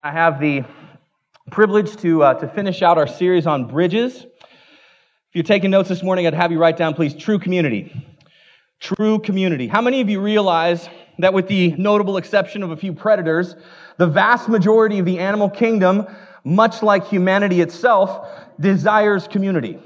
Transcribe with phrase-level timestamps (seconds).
[0.00, 0.62] I have the
[1.50, 4.14] privilege to, uh, to finish out our series on bridges.
[4.14, 7.92] If you're taking notes this morning, I'd have you write down, please, true community.
[8.78, 9.66] True community.
[9.66, 10.88] How many of you realize
[11.18, 13.56] that with the notable exception of a few predators,
[13.96, 16.06] the vast majority of the animal kingdom,
[16.44, 18.24] much like humanity itself,
[18.60, 19.80] desires community?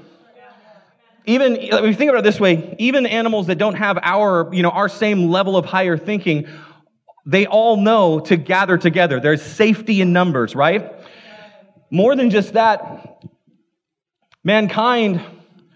[1.25, 4.61] Even, if you think about it this way, even animals that don't have our, you
[4.61, 6.47] know, our same level of higher thinking
[7.25, 9.19] they all know to gather together.
[9.19, 10.93] There's safety in numbers, right?
[11.89, 13.23] More than just that,
[14.43, 15.21] mankind,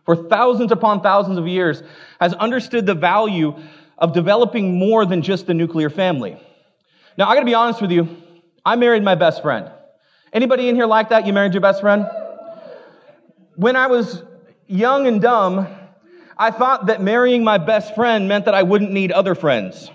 [0.06, 1.84] for thousands upon thousands of years,
[2.20, 3.56] has understood the value
[3.98, 6.38] of developing more than just the nuclear family.
[7.18, 8.10] Now, I gotta be honest with you,
[8.66, 9.72] I married my best friend.
[10.34, 11.26] Anybody in here like that?
[11.26, 12.06] You married your best friend?
[13.56, 14.22] When I was
[14.68, 15.68] young and dumb,
[16.38, 19.90] I thought that marrying my best friend meant that I wouldn't need other friends.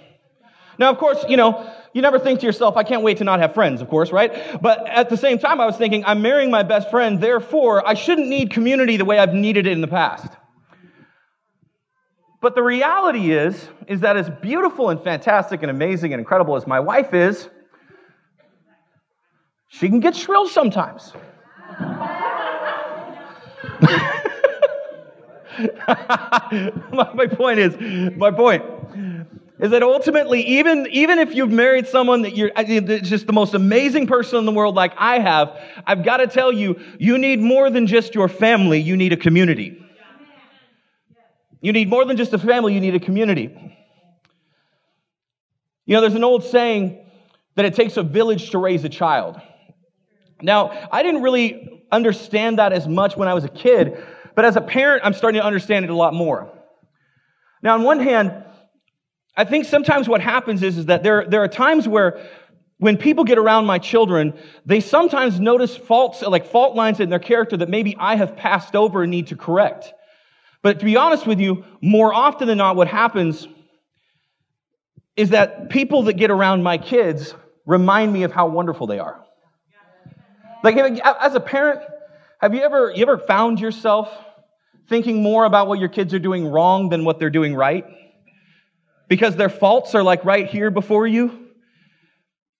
[0.82, 3.38] Now, of course, you know, you never think to yourself, I can't wait to not
[3.38, 4.60] have friends, of course, right?
[4.60, 7.94] But at the same time, I was thinking, I'm marrying my best friend, therefore, I
[7.94, 10.26] shouldn't need community the way I've needed it in the past.
[12.40, 16.66] But the reality is, is that as beautiful and fantastic and amazing and incredible as
[16.66, 17.48] my wife is,
[19.68, 21.12] she can get shrill sometimes.
[26.90, 27.76] my point is,
[28.16, 28.64] my point
[29.62, 32.50] is that ultimately, even, even if you've married someone that you're
[33.00, 36.50] just the most amazing person in the world like I have, I've got to tell
[36.50, 39.80] you, you need more than just your family, you need a community.
[41.60, 43.56] You need more than just a family, you need a community.
[45.86, 46.98] You know, there's an old saying
[47.54, 49.40] that it takes a village to raise a child.
[50.40, 54.04] Now, I didn't really understand that as much when I was a kid,
[54.34, 56.50] but as a parent, I'm starting to understand it a lot more.
[57.62, 58.42] Now, on one hand,
[59.36, 62.20] I think sometimes what happens is, is that there, there are times where
[62.78, 64.34] when people get around my children,
[64.66, 68.74] they sometimes notice faults, like fault lines in their character that maybe I have passed
[68.74, 69.94] over and need to correct.
[70.62, 73.46] But to be honest with you, more often than not, what happens
[75.16, 77.34] is that people that get around my kids
[77.66, 79.24] remind me of how wonderful they are.
[80.64, 81.80] Like, as a parent,
[82.40, 84.12] have you ever, you ever found yourself
[84.88, 87.84] thinking more about what your kids are doing wrong than what they're doing right?
[89.12, 91.38] Because their faults are like right here before you.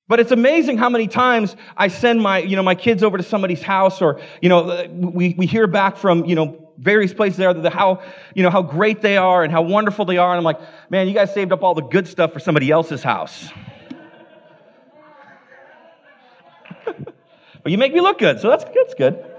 [0.07, 3.23] But it's amazing how many times I send my, you know, my kids over to
[3.23, 7.55] somebody's house or, you know, we, we hear back from, you know, various places there
[7.55, 8.03] that how,
[8.35, 10.29] you know, how great they are and how wonderful they are.
[10.29, 13.03] And I'm like, man, you guys saved up all the good stuff for somebody else's
[13.03, 13.49] house.
[16.85, 19.32] but you make me look good, so that's, that's good.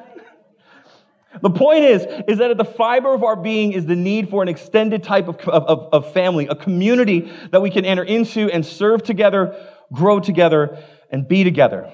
[1.42, 4.44] The point is, is that at the fiber of our being is the need for
[4.44, 8.66] an extended type of, of, of, family, a community that we can enter into and
[8.66, 9.56] serve together,
[9.92, 11.92] grow together, and be together.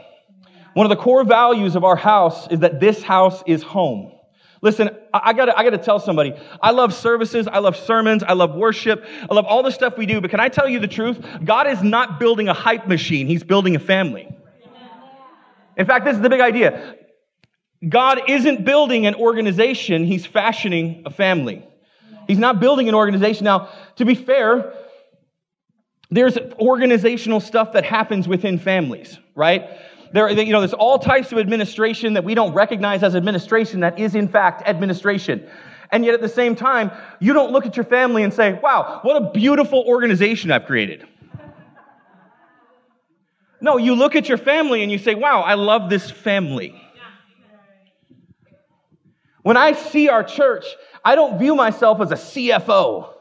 [0.73, 4.11] One of the core values of our house is that this house is home.
[4.61, 8.55] Listen, I gotta, I gotta tell somebody, I love services, I love sermons, I love
[8.55, 11.17] worship, I love all the stuff we do, but can I tell you the truth?
[11.45, 14.27] God is not building a hype machine, He's building a family.
[15.77, 16.95] In fact, this is the big idea.
[17.87, 21.65] God isn't building an organization, He's fashioning a family.
[22.27, 23.45] He's not building an organization.
[23.45, 24.73] Now, to be fair,
[26.11, 29.69] there's organizational stuff that happens within families, right?
[30.11, 33.99] There, you know, there's all types of administration that we don't recognize as administration that
[33.99, 35.47] is in fact administration.
[35.91, 38.99] And yet at the same time, you don't look at your family and say, wow,
[39.01, 41.05] what a beautiful organization I've created.
[43.61, 46.79] No, you look at your family and you say, wow, I love this family.
[49.41, 50.65] When I see our church,
[51.03, 53.13] I don't view myself as a CFO.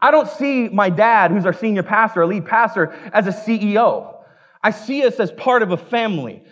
[0.00, 4.16] I don't see my dad, who's our senior pastor, our lead pastor, as a CEO.
[4.62, 6.42] I see us as part of a family.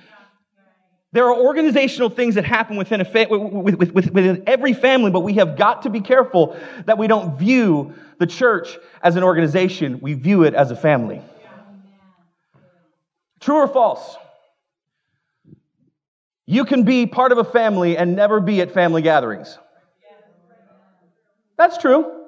[1.12, 5.56] There are organizational things that happen within, a fa- within every family, but we have
[5.56, 9.98] got to be careful that we don't view the church as an organization.
[10.00, 11.20] We view it as a family.
[13.40, 14.16] True or false?
[16.50, 19.56] You can be part of a family and never be at family gatherings.
[21.56, 22.26] That's true.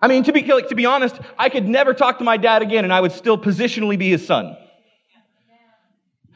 [0.00, 2.62] I mean, to be, like, to be honest, I could never talk to my dad
[2.62, 4.56] again and I would still positionally be his son.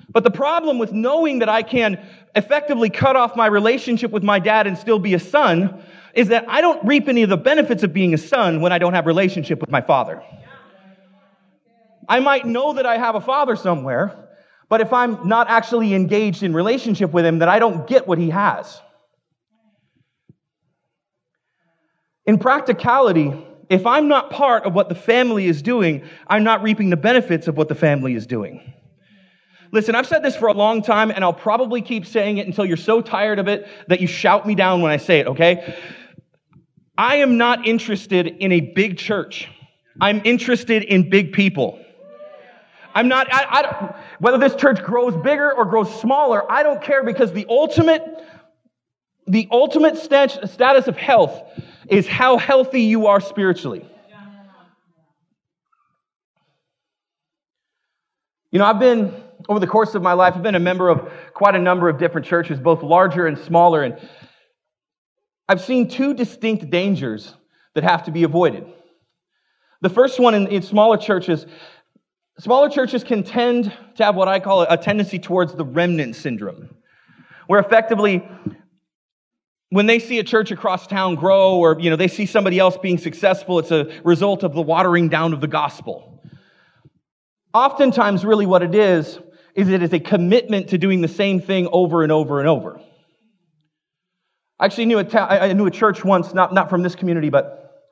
[0.08, 2.04] But the problem with knowing that I can
[2.34, 5.80] effectively cut off my relationship with my dad and still be a son
[6.14, 8.78] is that I don't reap any of the benefits of being a son when I
[8.78, 10.20] don't have relationship with my father.
[12.08, 14.21] I might know that I have a father somewhere,
[14.68, 18.18] but if I'm not actually engaged in relationship with him, then I don't get what
[18.18, 18.80] he has.
[22.24, 23.32] In practicality,
[23.68, 27.48] if I'm not part of what the family is doing, I'm not reaping the benefits
[27.48, 28.72] of what the family is doing.
[29.72, 32.66] Listen, I've said this for a long time, and I'll probably keep saying it until
[32.66, 35.74] you're so tired of it that you shout me down when I say it, okay?
[36.98, 39.48] I am not interested in a big church.
[40.00, 41.81] I'm interested in big people.
[42.94, 47.02] I'm not, I, I, whether this church grows bigger or grows smaller, I don't care
[47.02, 48.02] because the ultimate,
[49.26, 51.42] the ultimate stench status of health
[51.88, 53.88] is how healthy you are spiritually.
[58.50, 59.14] You know, I've been,
[59.48, 61.98] over the course of my life, I've been a member of quite a number of
[61.98, 63.98] different churches, both larger and smaller, and
[65.48, 67.34] I've seen two distinct dangers
[67.74, 68.66] that have to be avoided.
[69.80, 71.46] The first one in, in smaller churches,
[72.38, 76.74] smaller churches can tend to have what I call a tendency towards the remnant syndrome,
[77.46, 78.26] where effectively,
[79.70, 82.76] when they see a church across town grow or you know they see somebody else
[82.76, 86.12] being successful it's a result of the watering down of the gospel
[87.54, 89.18] Oftentimes, really, what it is,
[89.54, 92.80] is it is a commitment to doing the same thing over and over and over.
[94.58, 97.28] I actually knew a, ta- I knew a church once, not, not from this community,
[97.28, 97.90] but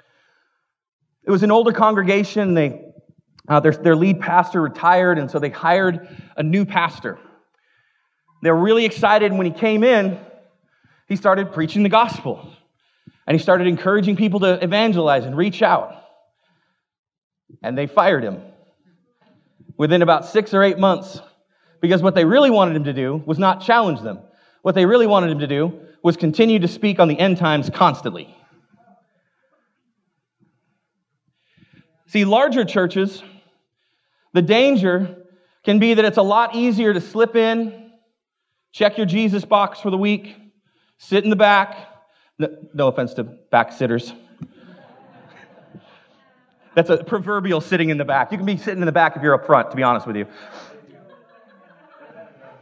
[1.25, 2.55] it was an older congregation.
[2.55, 2.90] They,
[3.51, 7.19] uh, their, their lead pastor retired, and so they hired a new pastor.
[8.43, 10.19] They were really excited when he came in,
[11.09, 12.55] he started preaching the gospel.
[13.27, 16.05] And he started encouraging people to evangelize and reach out.
[17.63, 18.41] And they fired him
[19.77, 21.21] within about six or eight months
[21.81, 24.21] because what they really wanted him to do was not challenge them.
[24.63, 27.69] What they really wanted him to do was continue to speak on the end times
[27.71, 28.35] constantly.
[32.07, 33.23] See, larger churches,
[34.33, 35.17] the danger
[35.65, 37.93] can be that it's a lot easier to slip in,
[38.73, 40.37] check your Jesus box for the week,
[40.99, 41.77] sit in the back.
[42.39, 44.13] No, no offense to back sitters.
[46.75, 48.31] That's a proverbial sitting in the back.
[48.31, 50.17] You can be sitting in the back if you're up front, to be honest with
[50.17, 50.27] you.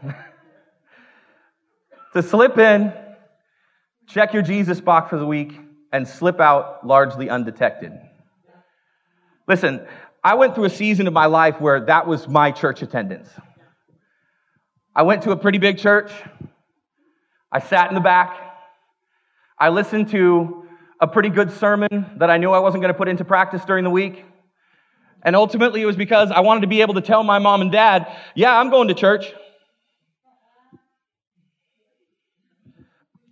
[2.14, 2.92] to slip in,
[4.06, 5.60] check your Jesus box for the week,
[5.92, 7.92] and slip out largely undetected.
[9.46, 9.86] Listen,
[10.22, 13.28] I went through a season of my life where that was my church attendance.
[14.94, 16.10] I went to a pretty big church.
[17.52, 18.36] I sat in the back.
[19.58, 20.66] I listened to
[21.00, 23.84] a pretty good sermon that I knew I wasn't going to put into practice during
[23.84, 24.24] the week.
[25.22, 27.70] And ultimately, it was because I wanted to be able to tell my mom and
[27.70, 29.32] dad, yeah, I'm going to church.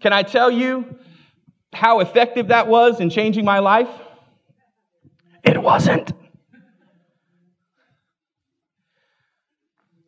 [0.00, 0.98] Can I tell you
[1.72, 3.88] how effective that was in changing my life?
[5.42, 6.12] It wasn't.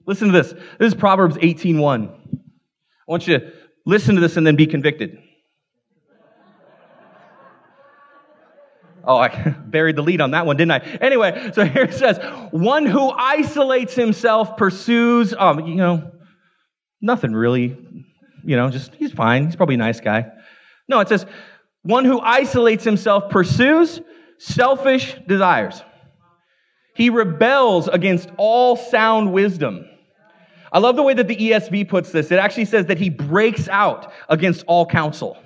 [0.09, 0.53] Listen to this.
[0.79, 2.09] This is Proverbs 18:1.
[2.09, 2.39] I
[3.07, 3.53] want you to
[3.85, 5.19] listen to this and then be convicted.
[9.05, 9.29] Oh, I
[9.67, 10.79] buried the lead on that one, didn't I?
[11.03, 12.19] Anyway, so here it says,
[12.53, 16.11] one who isolates himself pursues, um, you know,
[17.03, 17.77] nothing really,
[18.45, 19.45] you know, just, he's fine.
[19.45, 20.33] He's probably a nice guy.
[20.89, 21.27] No, it says,
[21.83, 24.01] one who isolates himself pursues
[24.39, 25.83] selfish desires.
[26.95, 29.85] He rebels against all sound wisdom.
[30.73, 32.31] I love the way that the ESV puts this.
[32.31, 35.39] It actually says that he breaks out against all counsel.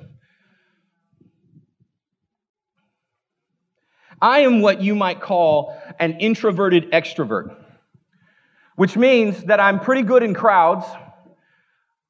[4.21, 7.57] I am what you might call an introverted extrovert,
[8.77, 10.87] which means that I'm pretty good in crowds,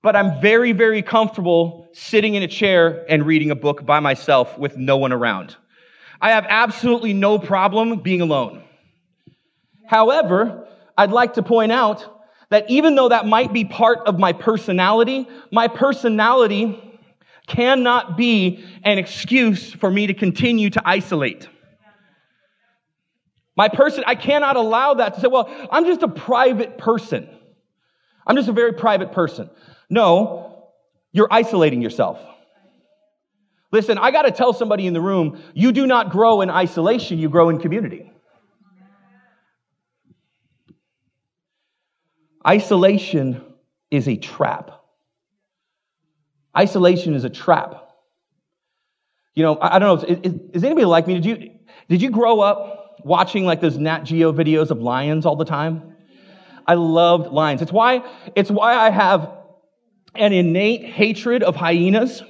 [0.03, 4.59] but I'm very, very comfortable sitting in a chair and reading a book by myself
[4.59, 5.57] with no one around.
[6.21, 8.63] I have absolutely no problem being alone.
[9.87, 12.22] However, I'd like to point out
[12.53, 17.01] that even though that might be part of my personality, my personality
[17.47, 21.49] cannot be an excuse for me to continue to isolate.
[23.57, 27.27] My person, I cannot allow that to say, well, I'm just a private person.
[28.27, 29.49] I'm just a very private person.
[29.89, 30.69] No,
[31.11, 32.19] you're isolating yourself.
[33.71, 37.19] Listen, I got to tell somebody in the room, you do not grow in isolation,
[37.19, 38.12] you grow in community.
[42.47, 43.43] Isolation
[43.91, 44.71] is a trap.
[46.57, 47.91] Isolation is a trap.
[49.35, 51.15] You know, I, I don't know, is, is anybody like me?
[51.15, 51.51] Did you,
[51.89, 55.95] did you grow up watching like those Nat Geo videos of lions all the time.
[56.67, 57.63] I loved lions.
[57.63, 58.03] It's why,
[58.37, 59.31] it's why I have
[60.15, 62.23] an innate hatred of hyenas.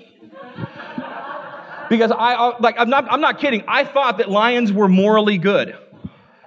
[1.90, 3.64] because I, like, I'm not, I'm not kidding.
[3.68, 5.76] I thought that lions were morally good.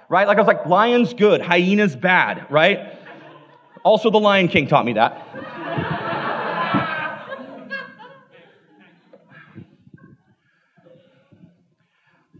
[0.08, 0.26] Right?
[0.26, 2.95] Like I was like, lions good, hyenas bad, right?
[3.86, 5.24] Also, the Lion King taught me that.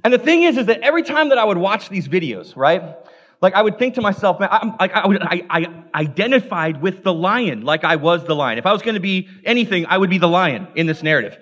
[0.02, 2.96] And the thing is, is that every time that I would watch these videos, right?
[3.40, 7.04] Like I would think to myself, man, I'm, like I, would, I, I identified with
[7.04, 8.58] the lion, like I was the lion.
[8.58, 11.38] If I was going to be anything, I would be the lion in this narrative.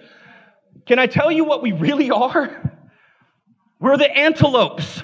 [0.84, 2.74] Can I tell you what we really are?
[3.80, 5.02] We're the antelopes.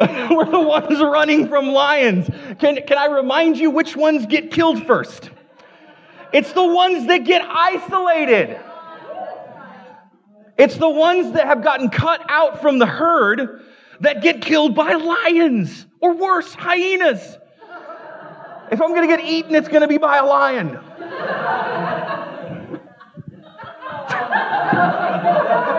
[0.30, 2.28] We're the ones running from lions.
[2.58, 5.30] Can, can I remind you which ones get killed first?
[6.32, 8.60] It's the ones that get isolated.
[10.56, 13.64] It's the ones that have gotten cut out from the herd
[14.00, 17.38] that get killed by lions or worse, hyenas.
[18.70, 20.78] If I'm going to get eaten, it's going to be by a lion.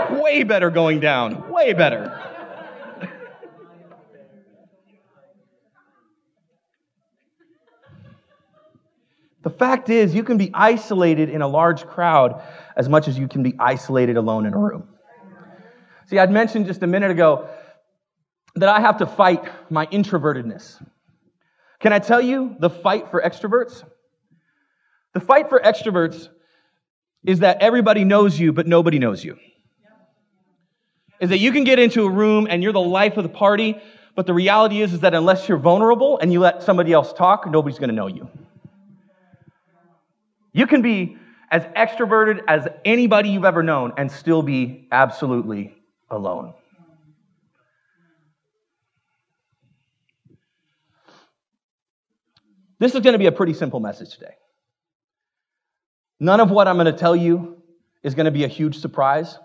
[0.22, 1.50] Way better going down.
[1.52, 2.39] Way better.
[9.42, 12.42] The fact is, you can be isolated in a large crowd
[12.76, 14.90] as much as you can be isolated alone in a room.
[16.08, 17.48] See, I'd mentioned just a minute ago
[18.56, 20.86] that I have to fight my introvertedness.
[21.80, 23.84] Can I tell you the fight for extroverts?
[25.14, 26.28] The fight for extroverts
[27.24, 29.38] is that everybody knows you, but nobody knows you.
[31.22, 33.78] Is that you can get into a room and you're the life of the party,
[34.16, 37.50] but the reality is, is that unless you're vulnerable and you let somebody else talk,
[37.50, 38.30] nobody's going to know you.
[40.52, 41.18] You can be
[41.52, 45.76] as extroverted as anybody you've ever known and still be absolutely
[46.10, 46.54] alone.
[52.80, 54.36] This is going to be a pretty simple message today.
[56.20, 57.62] None of what I'm going to tell you
[58.04, 59.38] is going to be a huge surprise.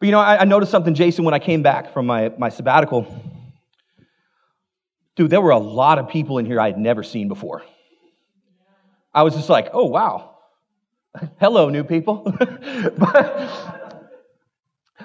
[0.00, 2.48] But you know, I, I noticed something, Jason, when I came back from my, my
[2.48, 3.06] sabbatical.
[5.14, 7.62] Dude, there were a lot of people in here I had never seen before.
[9.16, 10.36] I was just like, oh, wow.
[11.40, 12.22] Hello, new people.
[12.98, 14.12] but,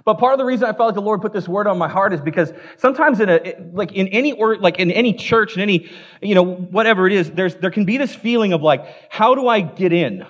[0.03, 1.88] but part of the reason I felt like the Lord put this word on my
[1.88, 5.62] heart is because sometimes in a, like in any or like in any church, in
[5.62, 5.89] any,
[6.22, 9.48] you know, whatever it is, there's, there can be this feeling of like, how do
[9.48, 10.25] I get in?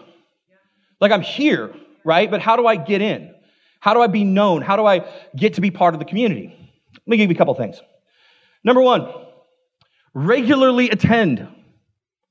[1.00, 1.74] Like I'm here,
[2.06, 2.30] right?
[2.30, 3.34] But how do I get in?
[3.80, 4.62] How do I be known?
[4.62, 6.56] How do I get to be part of the community?
[6.94, 7.82] Let me give you a couple things.
[8.64, 9.12] Number one,
[10.14, 11.48] regularly attend.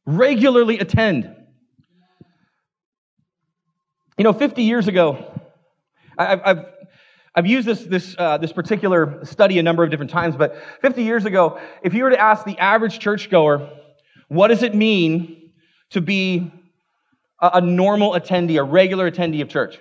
[0.07, 1.37] Regularly attend.
[4.21, 5.33] You know, 50 years ago,
[6.19, 6.67] I've, I've,
[7.35, 11.05] I've used this, this, uh, this particular study a number of different times, but 50
[11.05, 13.71] years ago, if you were to ask the average churchgoer,
[14.29, 15.53] what does it mean
[15.93, 16.53] to be
[17.41, 19.79] a, a normal attendee, a regular attendee of church?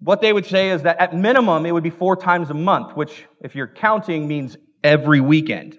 [0.00, 2.94] What they would say is that at minimum, it would be four times a month,
[2.94, 5.78] which, if you're counting, means every weekend.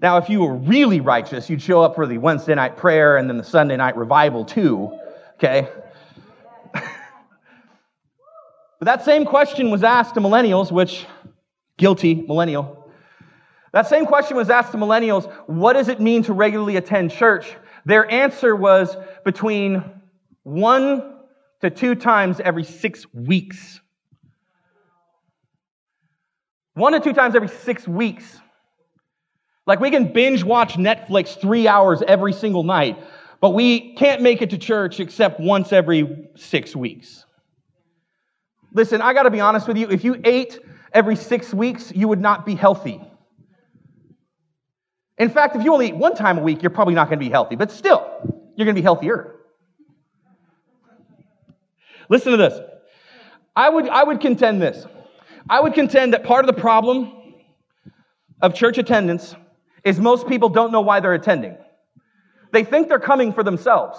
[0.00, 3.28] Now, if you were really righteous, you'd show up for the Wednesday night prayer and
[3.28, 4.96] then the Sunday night revival too,
[5.34, 5.68] okay?
[6.72, 6.84] but
[8.82, 11.04] that same question was asked to millennials, which,
[11.78, 12.88] guilty millennial.
[13.72, 17.56] That same question was asked to millennials, what does it mean to regularly attend church?
[17.84, 19.82] Their answer was between
[20.44, 21.16] one
[21.60, 23.80] to two times every six weeks.
[26.74, 28.40] One to two times every six weeks.
[29.68, 32.98] Like we can binge watch Netflix three hours every single night,
[33.38, 37.26] but we can't make it to church except once every six weeks.
[38.72, 39.86] Listen, I gotta be honest with you.
[39.90, 40.58] If you ate
[40.94, 42.98] every six weeks, you would not be healthy.
[45.18, 47.28] In fact, if you only eat one time a week, you're probably not gonna be
[47.28, 48.10] healthy, but still,
[48.56, 49.34] you're gonna be healthier.
[52.08, 52.58] Listen to this.
[53.54, 54.86] I would, I would contend this.
[55.50, 57.34] I would contend that part of the problem
[58.40, 59.34] of church attendance
[59.84, 61.56] is most people don't know why they're attending.
[62.52, 63.98] They think they're coming for themselves.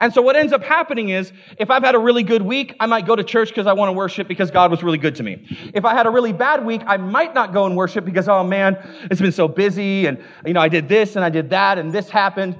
[0.00, 2.86] And so what ends up happening is, if I've had a really good week, I
[2.86, 5.22] might go to church because I want to worship because God was really good to
[5.22, 5.46] me.
[5.74, 8.42] If I had a really bad week, I might not go and worship because, oh
[8.42, 8.78] man,
[9.10, 11.92] it's been so busy and, you know, I did this and I did that and
[11.92, 12.58] this happened.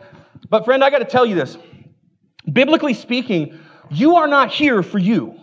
[0.50, 1.56] But friend, I got to tell you this.
[2.52, 3.58] Biblically speaking,
[3.90, 5.34] you are not here for you.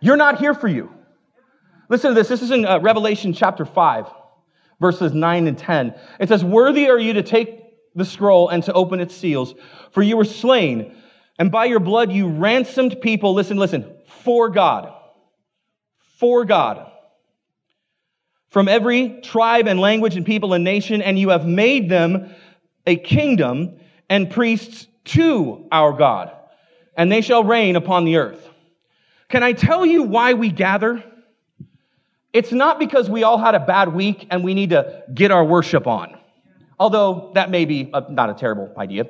[0.00, 0.92] You're not here for you.
[1.88, 2.28] Listen to this.
[2.28, 4.06] This is in uh, Revelation chapter 5
[4.80, 5.94] verses 9 and 10.
[6.18, 7.60] It says, Worthy are you to take
[7.94, 9.54] the scroll and to open its seals,
[9.92, 10.96] for you were slain,
[11.38, 14.92] and by your blood you ransomed people, listen, listen, for God.
[16.18, 16.90] For God.
[18.48, 22.34] From every tribe and language and people and nation, and you have made them
[22.86, 26.32] a kingdom and priests to our God,
[26.96, 28.48] and they shall reign upon the earth.
[29.28, 31.04] Can I tell you why we gather?
[32.32, 35.44] It's not because we all had a bad week and we need to get our
[35.44, 36.16] worship on.
[36.78, 39.06] Although that may be a, not a terrible idea.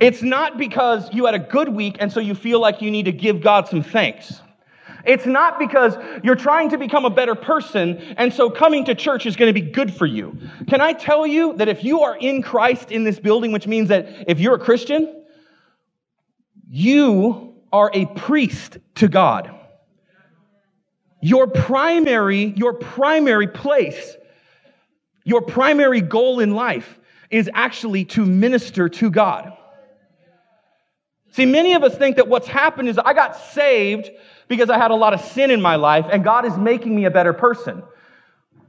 [0.00, 3.04] It's not because you had a good week and so you feel like you need
[3.04, 4.40] to give God some thanks.
[5.06, 9.24] It's not because you're trying to become a better person, and so coming to church
[9.24, 10.36] is going to be good for you.
[10.66, 13.88] Can I tell you that if you are in Christ in this building, which means
[13.88, 15.24] that if you're a Christian,
[16.68, 19.55] you are a priest to God.
[21.26, 24.16] Your primary, your primary place,
[25.24, 29.52] your primary goal in life is actually to minister to God.
[31.32, 34.08] See, many of us think that what's happened is I got saved
[34.46, 37.06] because I had a lot of sin in my life and God is making me
[37.06, 37.82] a better person.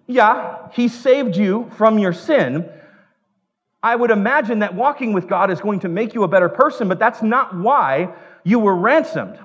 [0.08, 2.68] Yeah, He saved you from your sin.
[3.84, 6.88] I would imagine that walking with God is going to make you a better person,
[6.88, 9.38] but that's not why you were ransomed.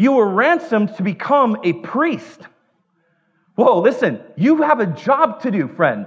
[0.00, 2.40] You were ransomed to become a priest.
[3.54, 6.06] Whoa, listen, you have a job to do, friend.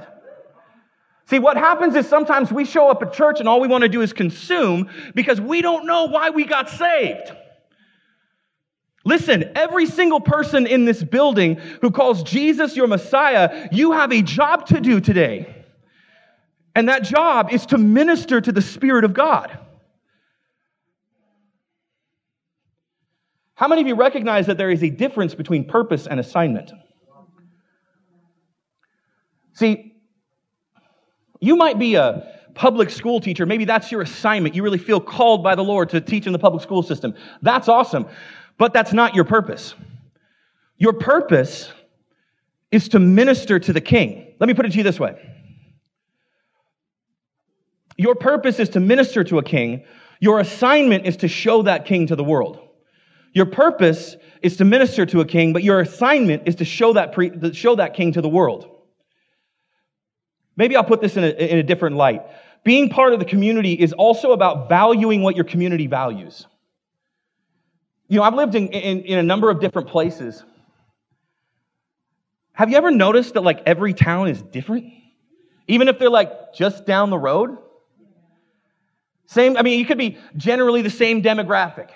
[1.27, 3.89] See, what happens is sometimes we show up at church and all we want to
[3.89, 7.33] do is consume because we don't know why we got saved.
[9.05, 14.23] Listen, every single person in this building who calls Jesus your Messiah, you have a
[14.23, 15.65] job to do today.
[16.73, 19.55] And that job is to minister to the Spirit of God.
[23.63, 26.73] How many of you recognize that there is a difference between purpose and assignment?
[29.53, 29.95] See,
[31.39, 33.45] you might be a public school teacher.
[33.45, 34.53] Maybe that's your assignment.
[34.53, 37.13] You really feel called by the Lord to teach in the public school system.
[37.41, 38.05] That's awesome.
[38.57, 39.75] But that's not your purpose.
[40.77, 41.71] Your purpose
[42.69, 44.33] is to minister to the king.
[44.41, 45.15] Let me put it to you this way.
[47.95, 49.85] Your purpose is to minister to a king.
[50.19, 52.59] Your assignment is to show that king to the world.
[53.33, 57.13] Your purpose is to minister to a king, but your assignment is to show that,
[57.13, 58.69] pre, to show that king to the world.
[60.55, 62.21] Maybe I'll put this in a, in a different light.
[62.63, 66.45] Being part of the community is also about valuing what your community values.
[68.07, 70.43] You know, I've lived in, in, in a number of different places.
[72.53, 74.85] Have you ever noticed that like every town is different?
[75.67, 77.57] Even if they're like just down the road?
[79.25, 81.89] Same, I mean, you could be generally the same demographic.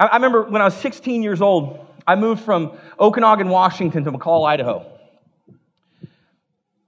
[0.00, 4.10] I, I remember when I was 16 years old, I moved from Okanogan, Washington to
[4.12, 4.90] McCall, Idaho.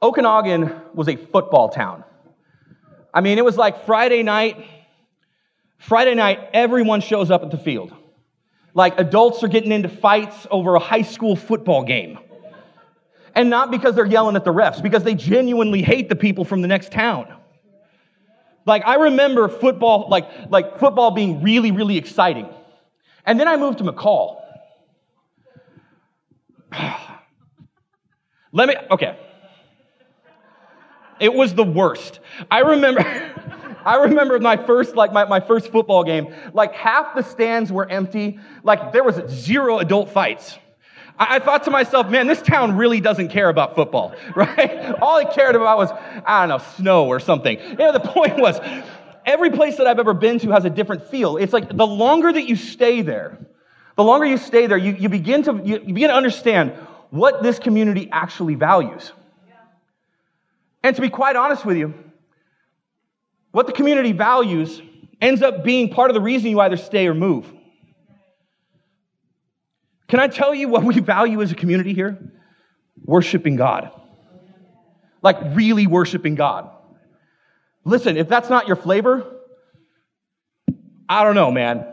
[0.03, 2.03] Okanogan was a football town.
[3.14, 4.66] I mean, it was like Friday night.
[5.79, 7.94] Friday night, everyone shows up at the field.
[8.75, 12.18] Like adults are getting into fights over a high school football game.
[13.35, 16.62] And not because they're yelling at the refs, because they genuinely hate the people from
[16.62, 17.33] the next town.
[18.64, 22.48] Like I remember football, like, like football being really, really exciting.
[23.24, 24.40] And then I moved to McCall.
[28.52, 29.16] Let me, okay.
[31.20, 32.20] It was the worst.
[32.50, 33.02] I remember.
[33.85, 37.88] I remember my first, like my, my first football game, like half the stands were
[37.88, 38.38] empty.
[38.62, 40.58] Like there was zero adult fights.
[41.18, 44.94] I, I thought to myself, man, this town really doesn't care about football, right?
[45.00, 45.90] All it cared about was,
[46.24, 47.58] I don't know, snow or something.
[47.58, 48.58] You know, the point was,
[49.24, 51.37] every place that I've ever been to has a different feel.
[51.37, 53.38] It's like the longer that you stay there,
[53.96, 56.72] the longer you stay there, you, you begin to, you, you begin to understand
[57.11, 59.12] what this community actually values.
[60.82, 61.94] And to be quite honest with you,
[63.52, 64.80] what the community values
[65.20, 67.46] ends up being part of the reason you either stay or move.
[70.08, 72.18] Can I tell you what we value as a community here?
[73.04, 73.90] Worshiping God.
[75.22, 76.70] Like really worshiping God.
[77.85, 79.27] Listen, if that's not your flavor,
[81.09, 81.87] I don't know, man.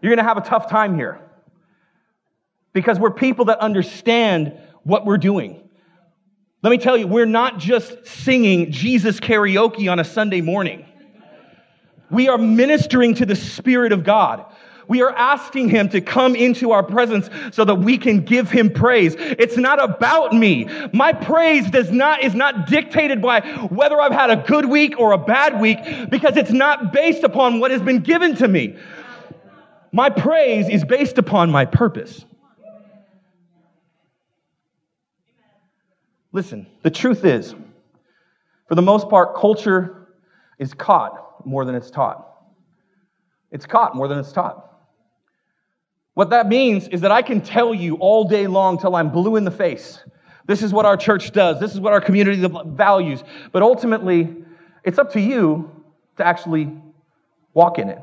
[0.00, 1.20] You're going to have a tough time here.
[2.72, 5.68] Because we're people that understand what we're doing.
[6.62, 10.84] Let me tell you, we're not just singing Jesus karaoke on a Sunday morning.
[12.10, 14.44] We are ministering to the Spirit of God.
[14.88, 18.70] We are asking Him to come into our presence so that we can give Him
[18.70, 19.14] praise.
[19.18, 20.66] It's not about me.
[20.94, 25.12] My praise does not, is not dictated by whether I've had a good week or
[25.12, 28.76] a bad week because it's not based upon what has been given to me.
[29.92, 32.24] My praise is based upon my purpose.
[36.32, 37.54] Listen, the truth is,
[38.68, 40.08] for the most part, culture
[40.58, 42.24] is caught more than it's taught.
[43.50, 44.77] It's caught more than it's taught.
[46.18, 49.36] What that means is that I can tell you all day long till I'm blue
[49.36, 50.02] in the face.
[50.48, 51.60] This is what our church does.
[51.60, 53.22] This is what our community values.
[53.52, 54.34] But ultimately,
[54.82, 55.70] it's up to you
[56.16, 56.72] to actually
[57.54, 58.00] walk in it.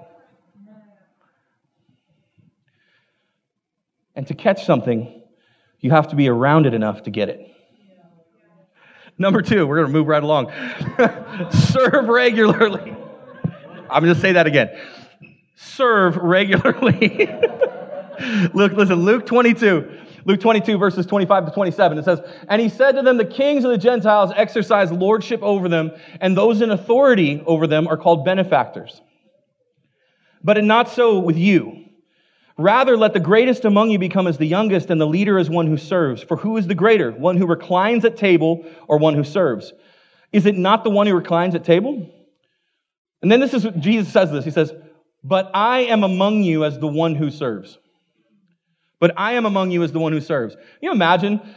[4.15, 5.21] And to catch something,
[5.82, 7.54] you have to be around it enough to get it.
[9.17, 10.54] Number two, we're going to move right along.
[11.51, 12.95] Serve regularly.
[13.89, 14.69] I'm going to say that again.
[15.56, 17.30] Serve regularly.
[18.54, 20.01] Luke, listen, Luke 22.
[20.25, 21.99] Luke 22, verses 25 to 27.
[21.99, 25.69] It says, And he said to them, The kings of the Gentiles exercise lordship over
[25.69, 29.01] them, and those in authority over them are called benefactors.
[30.43, 31.86] But not so with you.
[32.58, 35.67] Rather, let the greatest among you become as the youngest, and the leader as one
[35.67, 36.23] who serves.
[36.23, 39.73] For who is the greater, one who reclines at table or one who serves?
[40.32, 42.10] Is it not the one who reclines at table?
[43.21, 44.45] And then this is what Jesus says this.
[44.45, 44.73] He says,
[45.23, 47.78] But I am among you as the one who serves.
[49.05, 50.55] But I am among you as the one who serves.
[50.55, 51.37] Can you imagine?
[51.37, 51.53] Can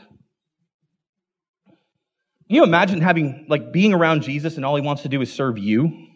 [2.46, 5.56] you imagine having, like, being around Jesus and all he wants to do is serve
[5.56, 6.08] you?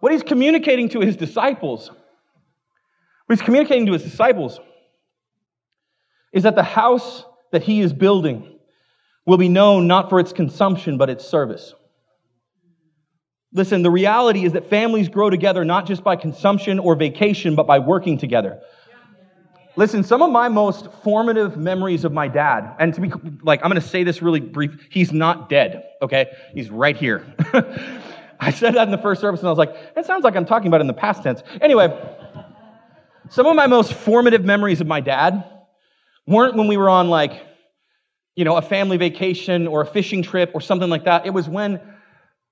[0.00, 4.60] What he's communicating to his disciples, what he's communicating to his disciples
[6.30, 8.58] is that the house that he is building
[9.24, 11.72] will be known not for its consumption, but its service.
[13.54, 17.68] Listen, the reality is that families grow together not just by consumption or vacation, but
[17.68, 18.60] by working together.
[19.76, 23.12] Listen, some of my most formative memories of my dad, and to be
[23.42, 24.86] like, I'm going to say this really brief.
[24.90, 26.26] He's not dead, okay?
[26.52, 27.24] He's right here.
[28.40, 30.46] I said that in the first service, and I was like, it sounds like I'm
[30.46, 31.42] talking about in the past tense.
[31.60, 31.88] Anyway,
[33.30, 35.44] some of my most formative memories of my dad
[36.26, 37.44] weren't when we were on like,
[38.34, 41.24] you know, a family vacation or a fishing trip or something like that.
[41.24, 41.80] It was when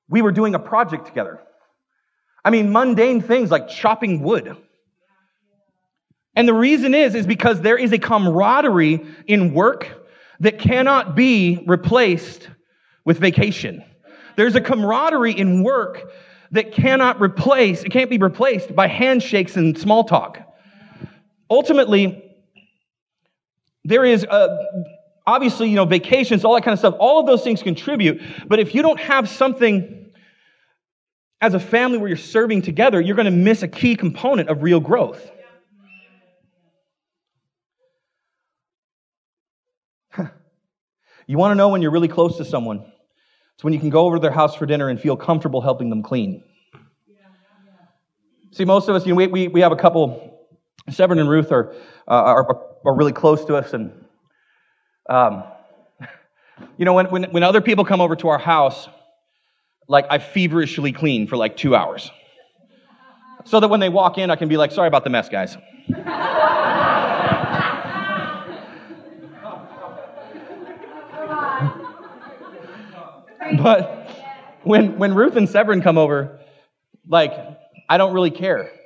[0.08, 1.40] we were doing a project together.
[2.44, 4.56] I mean, mundane things like chopping wood.
[6.34, 9.88] And the reason is, is because there is a camaraderie in work
[10.40, 12.48] that cannot be replaced
[13.04, 13.84] with vacation.
[14.36, 16.10] There's a camaraderie in work
[16.50, 20.38] that cannot replace, it can't be replaced by handshakes and small talk.
[21.50, 22.22] Ultimately,
[23.84, 24.58] there is a,
[25.26, 28.20] obviously, you know, vacations, all that kind of stuff, all of those things contribute.
[28.46, 30.10] But if you don't have something
[31.40, 34.62] as a family where you're serving together, you're going to miss a key component of
[34.62, 35.30] real growth.
[41.26, 42.84] you want to know when you're really close to someone?
[43.54, 45.90] It's when you can go over to their house for dinner and feel comfortable helping
[45.90, 46.42] them clean.
[48.52, 50.46] See, most of us, you know, we, we, we have a couple,
[50.90, 51.72] Severn and Ruth are,
[52.06, 53.72] uh, are, are really close to us.
[53.72, 54.01] And,
[55.08, 55.44] um,
[56.76, 58.88] you know, when, when, when other people come over to our house,
[59.88, 62.10] like I feverishly clean for like two hours.
[63.44, 65.56] So that when they walk in, I can be like, sorry about the mess, guys.
[73.58, 74.08] but
[74.62, 76.40] when, when Ruth and Severin come over,
[77.08, 77.32] like,
[77.88, 78.70] I don't really care.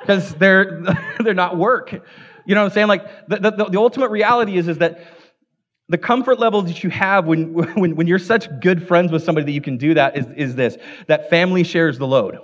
[0.00, 0.82] Because they're,
[1.20, 2.04] they're not work.
[2.44, 2.88] You know what I'm saying?
[2.88, 5.04] Like, the, the, the ultimate reality is, is that
[5.88, 9.44] the comfort level that you have when, when, when you're such good friends with somebody
[9.46, 10.76] that you can do that is, is this
[11.06, 12.38] that family shares the load.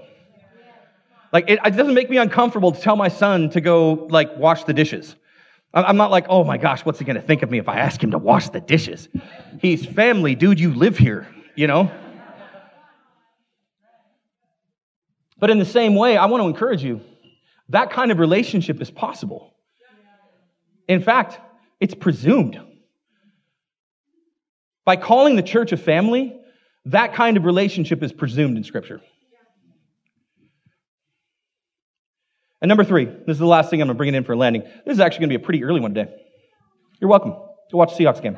[1.33, 4.65] Like, it, it doesn't make me uncomfortable to tell my son to go, like, wash
[4.65, 5.15] the dishes.
[5.75, 7.79] I'm not like, oh my gosh, what's he going to think of me if I
[7.79, 9.09] ask him to wash the dishes?
[9.61, 11.91] He's family, dude, you live here, you know?
[15.39, 17.03] But in the same way, I want to encourage you
[17.69, 19.53] that kind of relationship is possible.
[20.89, 21.39] In fact,
[21.79, 22.61] it's presumed.
[24.85, 26.35] By calling the church a family,
[26.87, 29.01] that kind of relationship is presumed in Scripture.
[32.61, 34.35] And number three, this is the last thing I'm going to bring it in for
[34.35, 34.63] landing.
[34.85, 36.13] This is actually going to be a pretty early one today.
[37.01, 37.33] You're welcome.
[37.33, 38.37] Go watch the Seahawks game.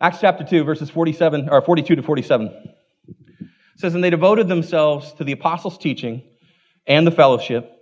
[0.00, 2.46] Acts chapter 2, verses 47, or 42 to 47.
[2.48, 6.22] It says, And they devoted themselves to the apostles' teaching
[6.86, 7.77] and the fellowship,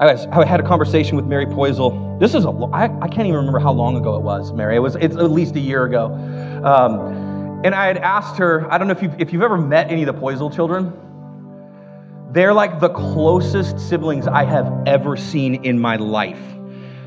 [0.00, 2.20] I, was, I had a conversation with Mary Poisel.
[2.20, 4.76] This is a, I, I can't even remember how long ago it was, Mary.
[4.76, 6.12] It was, it's at least a year ago.
[6.62, 9.90] Um, and I had asked her, I don't know if you've, if you've ever met
[9.90, 10.92] any of the Poisel children.
[12.30, 16.38] They're like the closest siblings I have ever seen in my life.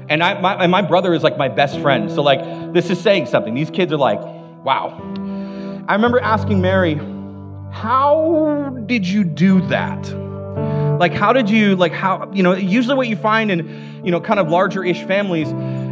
[0.10, 2.12] And, I, my, and my brother is like my best friend.
[2.12, 3.54] So, like, this is saying something.
[3.54, 4.20] These kids are like,
[4.66, 4.98] wow.
[5.88, 6.96] I remember asking Mary,
[7.72, 10.31] how did you do that?
[11.02, 14.22] Like, how did you, like, how, you know, usually what you find in, you know,
[14.22, 15.48] kind of larger ish families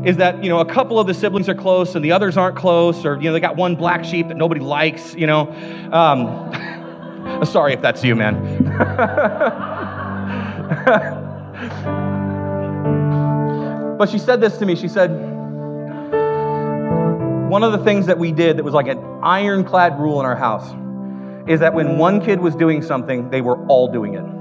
[0.07, 2.55] is that, you know, a couple of the siblings are close and the others aren't
[2.55, 5.51] close, or, you know, they got one black sheep that nobody likes, you know.
[5.91, 8.35] Um, sorry if that's you, man.
[13.97, 14.75] but she said this to me.
[14.75, 15.09] She said,
[17.49, 20.35] one of the things that we did that was like an ironclad rule in our
[20.35, 20.71] house
[21.49, 24.38] is that when one kid was doing something, they were all doing it.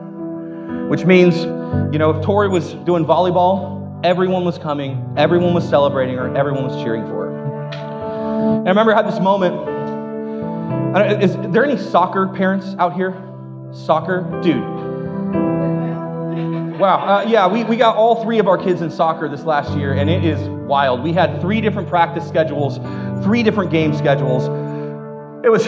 [0.89, 1.37] Which means,
[1.93, 6.65] you know, if Tori was doing volleyball, everyone was coming, everyone was celebrating her, everyone
[6.65, 7.69] was cheering for her.
[8.59, 9.69] And I remember I had this moment.
[11.23, 13.15] Is there any soccer parents out here?
[13.73, 14.23] Soccer?
[14.43, 14.63] Dude.
[16.79, 16.99] Wow.
[17.07, 19.95] Uh, yeah, we, we got all three of our kids in soccer this last year,
[19.95, 21.03] and it is wild.
[21.03, 22.79] We had three different practice schedules,
[23.25, 24.45] three different game schedules.
[25.45, 25.67] It was,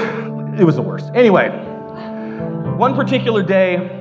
[0.59, 1.11] it was the worst.
[1.15, 1.49] Anyway,
[2.77, 4.00] one particular day,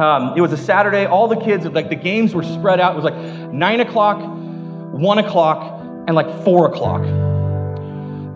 [0.00, 1.04] um, it was a Saturday.
[1.04, 2.94] All the kids, like the games were spread out.
[2.94, 4.18] It was like nine o'clock,
[4.92, 7.02] one o'clock, and like four o'clock.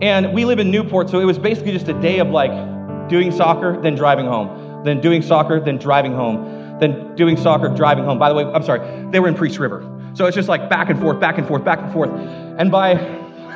[0.01, 2.51] And we live in Newport, so it was basically just a day of like
[3.09, 8.03] doing soccer, then driving home, then doing soccer, then driving home, then doing soccer, driving
[8.03, 8.19] home.
[8.19, 9.89] By the way, I'm sorry, they were in Priest River.
[10.13, 12.11] So it's just like back and forth, back and forth, back and forth.
[12.59, 12.95] And by,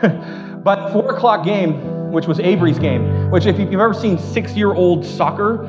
[0.64, 4.74] but four o'clock game, which was Avery's game, which if you've ever seen six year
[4.74, 5.68] old soccer,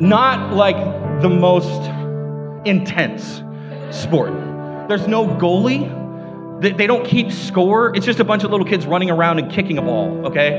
[0.00, 0.76] not like
[1.20, 1.90] the most
[2.66, 3.42] intense
[3.90, 4.32] sport.
[4.88, 5.92] There's no goalie.
[6.60, 7.94] They don't keep score.
[7.94, 10.58] It's just a bunch of little kids running around and kicking a ball, okay?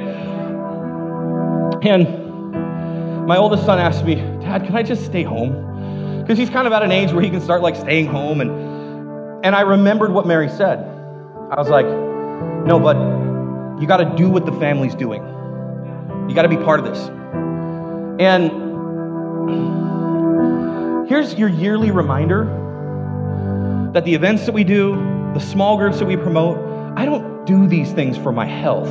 [1.84, 6.22] And my oldest son asked me, Dad, can I just stay home?
[6.22, 8.42] Because he's kind of at an age where he can start like staying home.
[8.42, 10.80] And, and I remembered what Mary said.
[10.80, 11.86] I was like,
[12.66, 12.98] no, but
[13.82, 15.22] you got to do what the family's doing.
[16.28, 17.00] You got to be part of this.
[18.20, 18.52] And
[21.08, 22.44] Here's your yearly reminder
[23.94, 24.94] that the events that we do,
[25.34, 26.58] the small groups that we promote,
[26.98, 28.90] I don't do these things for my health.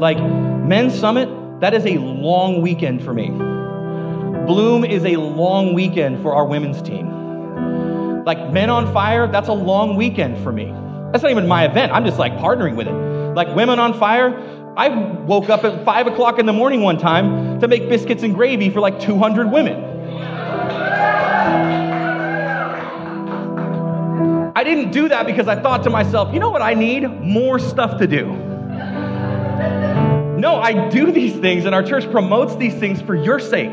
[0.00, 1.28] Like Men's Summit,
[1.60, 3.28] that is a long weekend for me.
[4.46, 8.24] Bloom is a long weekend for our women's team.
[8.24, 10.72] Like Men on Fire, that's a long weekend for me.
[11.12, 11.92] That's not even my event.
[11.92, 12.94] I'm just like partnering with it.
[13.34, 14.30] Like Women on Fire,
[14.74, 18.34] I woke up at five o'clock in the morning one time to make biscuits and
[18.34, 19.93] gravy for like 200 women.
[24.56, 27.08] I didn't do that because I thought to myself, you know what I need?
[27.08, 28.26] More stuff to do.
[30.38, 33.72] No, I do these things, and our church promotes these things for your sake.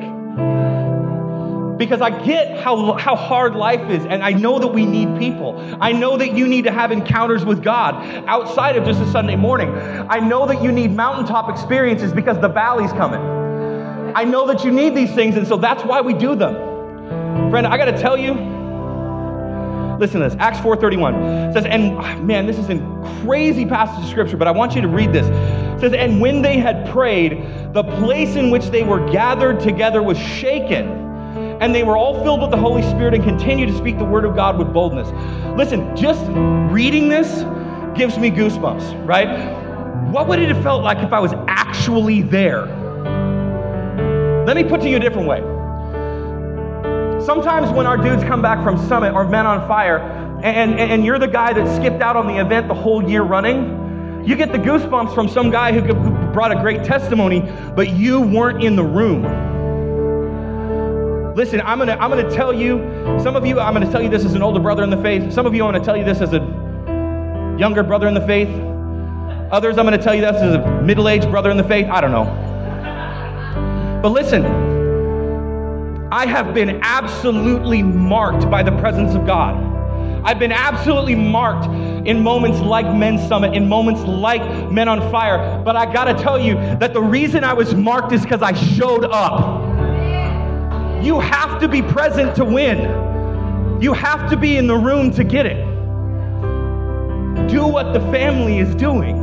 [1.78, 5.60] Because I get how, how hard life is, and I know that we need people.
[5.80, 7.96] I know that you need to have encounters with God
[8.28, 9.70] outside of just a Sunday morning.
[10.10, 13.22] I know that you need mountaintop experiences because the valley's coming.
[14.16, 17.52] I know that you need these things, and so that's why we do them.
[17.52, 18.61] Friend, I got to tell you,
[20.02, 20.36] listen to this.
[20.40, 24.52] Acts 4.31 says, and ah, man, this is a crazy passage of scripture, but I
[24.52, 25.28] want you to read this.
[25.28, 30.02] It says, and when they had prayed, the place in which they were gathered together
[30.02, 30.90] was shaken,
[31.62, 34.26] and they were all filled with the Holy Spirit and continued to speak the word
[34.26, 35.08] of God with boldness.
[35.56, 36.26] Listen, just
[36.74, 37.44] reading this
[37.96, 39.56] gives me goosebumps, right?
[40.10, 42.66] What would it have felt like if I was actually there?
[44.48, 45.51] Let me put to you a different way.
[47.26, 50.00] Sometimes when our dudes come back from Summit or Men on Fire,
[50.44, 53.22] and, and, and you're the guy that skipped out on the event the whole year
[53.22, 55.82] running, you get the goosebumps from some guy who
[56.34, 57.42] brought a great testimony,
[57.76, 59.24] but you weren't in the room.
[61.36, 62.80] Listen, I'm gonna, I'm gonna tell you,
[63.22, 65.32] some of you, I'm gonna tell you this as an older brother in the faith.
[65.32, 66.40] Some of you, I'm gonna tell you this as a
[67.60, 68.50] younger brother in the faith.
[69.52, 71.88] Others, I'm gonna tell you this as a middle aged brother in the faith.
[71.88, 72.26] I don't know.
[74.02, 74.44] But listen,
[76.12, 79.56] I have been absolutely marked by the presence of God.
[80.26, 81.68] I've been absolutely marked
[82.06, 85.64] in moments like Men's Summit, in moments like Men on Fire.
[85.64, 89.06] But I gotta tell you that the reason I was marked is because I showed
[89.06, 89.64] up.
[91.02, 95.24] You have to be present to win, you have to be in the room to
[95.24, 95.66] get it.
[97.48, 99.18] Do what the family is doing.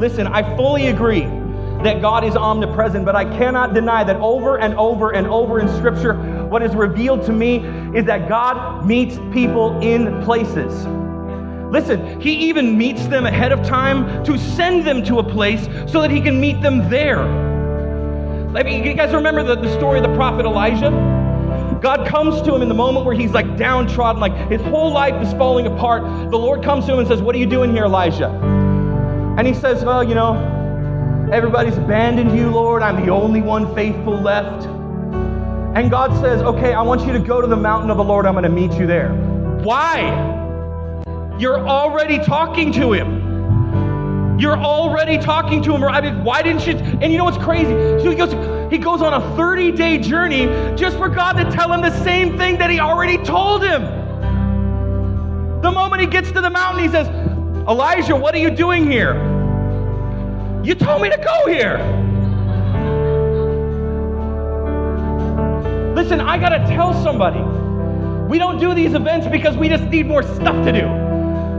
[0.00, 1.37] Listen, I fully agree
[1.84, 5.68] that God is omnipresent, but I cannot deny that over and over and over in
[5.76, 6.14] Scripture,
[6.48, 7.58] what is revealed to me
[7.96, 10.86] is that God meets people in places.
[11.70, 16.00] Listen, He even meets them ahead of time to send them to a place so
[16.00, 17.22] that He can meet them there.
[18.56, 20.90] I mean, you guys remember the, the story of the prophet Elijah?
[21.82, 25.14] God comes to him in the moment where he's like downtrodden, like his whole life
[25.24, 26.02] is falling apart.
[26.30, 28.30] The Lord comes to him and says, What are you doing here, Elijah?
[29.38, 30.57] And he says, Well, you know,
[31.32, 32.82] Everybody's abandoned you, Lord.
[32.82, 34.64] I'm the only one faithful left.
[35.76, 38.24] And God says, okay, I want you to go to the mountain of the Lord.
[38.24, 39.12] I'm going to meet you there.
[39.62, 40.00] Why?
[41.38, 44.38] You're already talking to him.
[44.40, 45.84] You're already talking to him.
[45.84, 46.72] I mean, why didn't you?
[46.72, 47.72] And you know what's crazy?
[48.02, 48.32] So he goes,
[48.72, 52.38] he goes on a 30 day journey just for God to tell him the same
[52.38, 53.82] thing that he already told him.
[55.60, 57.06] The moment he gets to the mountain, he says,
[57.68, 59.27] Elijah, what are you doing here?
[60.68, 61.78] You told me to go here.
[65.96, 67.40] Listen, I got to tell somebody.
[68.28, 70.86] We don't do these events because we just need more stuff to do.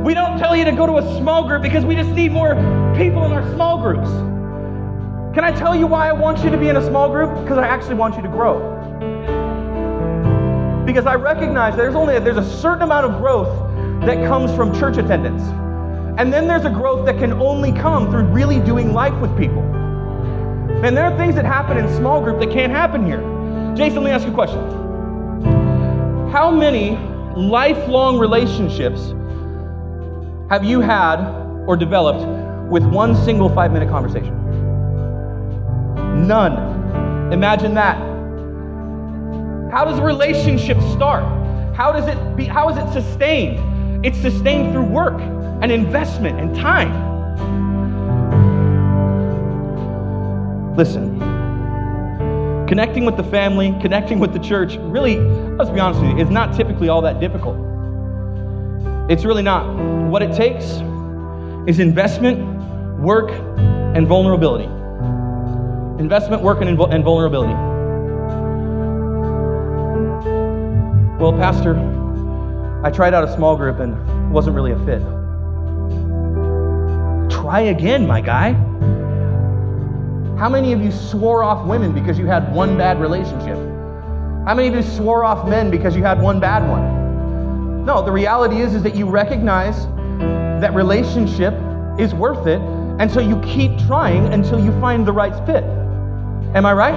[0.04, 2.54] We don't tell you to go to a small group because we just need more
[2.95, 4.10] people in our small groups.
[5.34, 7.34] Can I tell you why I want you to be in a small group?
[7.41, 8.60] Because I actually want you to grow.
[10.86, 14.98] Because I recognize there's only there's a certain amount of growth that comes from church
[14.98, 15.41] attendance.
[16.19, 19.62] And then there's a growth that can only come through really doing life with people.
[20.84, 23.21] And there are things that happen in small group that can't happen here.
[23.73, 24.60] Jason, let me ask you a question.
[26.29, 26.97] How many
[27.38, 29.13] lifelong relationships
[30.49, 31.21] have you had
[31.65, 34.36] or developed with one single five minute conversation?
[36.27, 37.32] None.
[37.32, 37.97] Imagine that.
[39.71, 41.23] How does a relationship start?
[41.77, 44.05] How does it be how is it sustained?
[44.05, 47.10] It's sustained through work and investment and time.
[50.76, 51.19] Listen,
[52.67, 56.30] connecting with the family, connecting with the church, really, let's be honest with you, is
[56.30, 57.58] not typically all that difficult.
[59.10, 59.65] It's really not.
[60.10, 60.65] What it takes
[61.67, 64.65] is investment, work, and vulnerability.
[66.02, 67.54] Investment, work, and, and vulnerability.
[71.19, 71.76] Well, Pastor,
[72.86, 75.18] I tried out a small group and wasn't really a fit.
[77.50, 78.52] Try again, my guy.
[80.38, 83.58] How many of you swore off women because you had one bad relationship?
[84.46, 87.86] How many of you swore off men because you had one bad one?
[87.86, 89.88] No, the reality is, is that you recognize
[90.62, 91.56] that relationship
[91.98, 92.62] is worth it,
[93.00, 95.64] and so you keep trying until you find the right fit.
[96.54, 96.94] Am I right?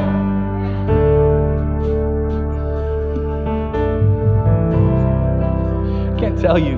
[6.15, 6.77] I can't tell you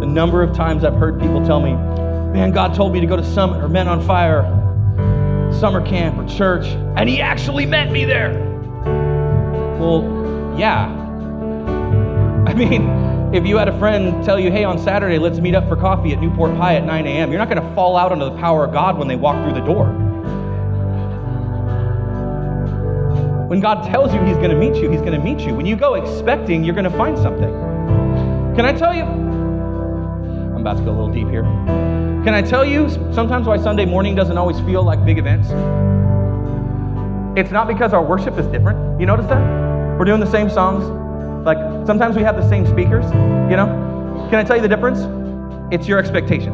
[0.00, 1.91] the number of times I've heard people tell me,
[2.32, 4.42] man, God told me to go to Summit or Men on Fire
[5.62, 6.66] summer camp or church,
[6.96, 8.32] and he actually met me there.
[9.78, 10.86] Well, yeah.
[12.46, 15.68] I mean, if you had a friend tell you, hey, on Saturday, let's meet up
[15.68, 18.24] for coffee at Newport Pie at 9 a.m., you're not going to fall out under
[18.24, 19.86] the power of God when they walk through the door.
[23.48, 25.54] When God tells you He's going to meet you, He's going to meet you.
[25.54, 27.52] When you go expecting, you're going to find something.
[28.56, 29.04] Can I tell you?
[29.04, 31.44] I'm about to go a little deep here.
[32.24, 35.48] Can I tell you sometimes why Sunday morning doesn't always feel like big events?
[37.36, 39.00] It's not because our worship is different.
[39.00, 39.40] You notice that?
[39.98, 40.84] We're doing the same songs.
[41.44, 43.04] Like sometimes we have the same speakers,
[43.50, 44.28] you know?
[44.30, 45.00] Can I tell you the difference?
[45.74, 46.52] It's your expectation.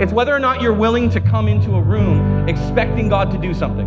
[0.00, 3.52] It's whether or not you're willing to come into a room expecting God to do
[3.52, 3.86] something.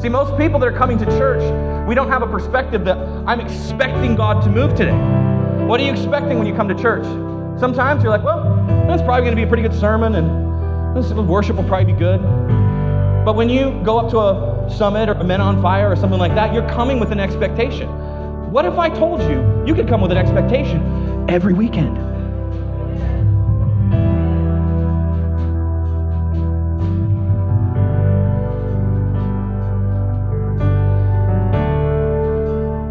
[0.00, 3.38] See, most people that are coming to church, we don't have a perspective that I'm
[3.38, 4.98] expecting God to move today.
[5.64, 7.04] What are you expecting when you come to church?
[7.56, 8.43] Sometimes you're like, well,
[8.88, 11.98] that's probably going to be a pretty good sermon and this worship will probably be
[11.98, 12.20] good.
[13.24, 16.18] But when you go up to a summit or a Men on Fire or something
[16.18, 17.88] like that, you're coming with an expectation.
[18.52, 21.96] What if I told you you could come with an expectation every weekend?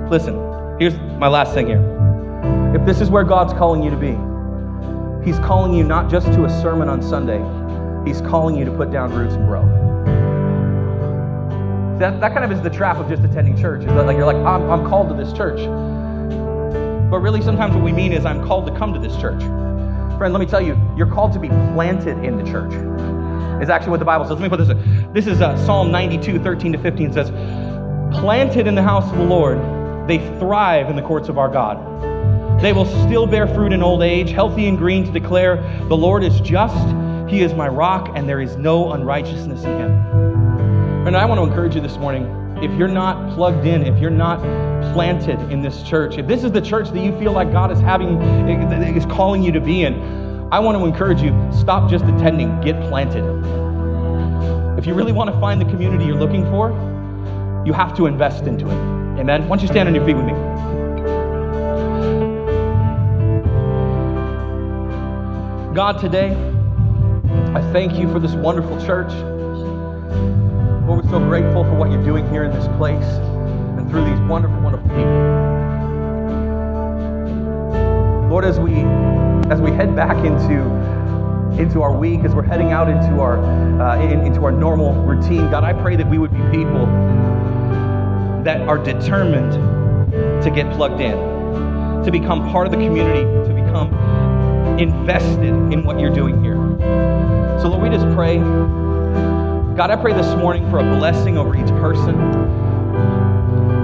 [0.09, 0.35] Listen,
[0.79, 2.73] here's my last thing here.
[2.75, 4.17] If this is where God's calling you to be,
[5.25, 7.39] He's calling you not just to a sermon on Sunday,
[8.05, 9.63] He's calling you to put down roots and grow.
[11.99, 13.81] That, that kind of is the trap of just attending church.
[13.81, 15.59] Is that like you're like, I'm, I'm called to this church.
[17.09, 19.41] But really, sometimes what we mean is, I'm called to come to this church.
[20.17, 22.73] Friend, let me tell you, you're called to be planted in the church.
[23.61, 24.37] Is actually what the Bible says.
[24.37, 24.75] Let me put this.
[25.13, 27.29] This is uh, Psalm 92, 13 to 15 says,
[28.19, 29.57] Planted in the house of the Lord,
[30.09, 31.77] they thrive in the courts of our God.
[32.63, 35.57] They will still bear fruit in old age, healthy and green to declare,
[35.89, 36.87] The Lord is just,
[37.29, 39.91] He is my rock, and there is no unrighteousness in Him.
[41.05, 42.23] And I want to encourage you this morning
[42.63, 44.39] if you're not plugged in, if you're not
[44.93, 47.81] planted in this church, if this is the church that you feel like God is
[47.81, 49.95] having, is calling you to be in,
[50.49, 53.25] I want to encourage you stop just attending, get planted.
[54.79, 56.69] If you really want to find the community you're looking for,
[57.65, 59.19] you have to invest into it.
[59.19, 59.49] Amen.
[59.49, 60.72] Why don't you stand on your feet with me?
[65.73, 66.29] God, today,
[67.55, 69.11] I thank you for this wonderful church.
[70.85, 73.03] Lord, we're so grateful for what you're doing here in this place.
[73.03, 75.03] and through these wonderful, wonderful people.
[78.29, 78.73] Lord, as we
[79.51, 80.61] as we head back into
[81.59, 83.43] into our week, as we're heading out into our
[83.81, 86.85] uh, in, into our normal routine, God, I pray that we would be people
[88.43, 89.53] that are determined
[90.43, 91.17] to get plugged in,
[92.03, 94.02] to become part of the community, to become
[94.79, 96.55] invested in what you're doing here.
[97.61, 98.37] So, Lord, we just pray.
[99.75, 102.15] God, I pray this morning for a blessing over each person.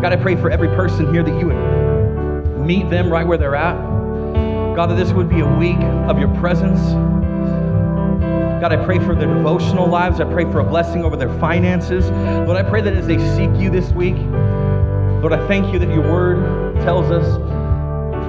[0.01, 3.55] God, I pray for every person here that you would meet them right where they're
[3.55, 3.75] at.
[4.75, 6.79] God, that this would be a week of your presence.
[8.61, 10.19] God, I pray for their devotional lives.
[10.19, 12.09] I pray for a blessing over their finances.
[12.09, 14.15] Lord, I pray that as they seek you this week,
[15.21, 17.37] Lord, I thank you that your word tells us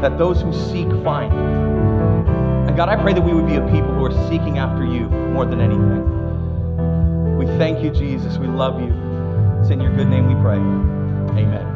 [0.02, 1.69] that those who seek find.
[2.80, 5.44] God, I pray that we would be a people who are seeking after you more
[5.44, 7.36] than anything.
[7.36, 8.38] We thank you, Jesus.
[8.38, 8.88] We love you.
[9.60, 10.56] It's in your good name we pray.
[10.56, 11.69] Amen.